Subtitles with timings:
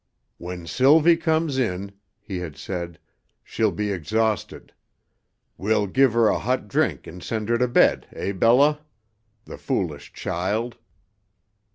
[0.39, 2.97] "When Sylvie comes in," he had said,
[3.43, 4.73] "she'll be exhausted.
[5.57, 8.79] We'll give her a hot drink and send her to bed, eh, Bella!
[9.45, 10.79] The foolish child!"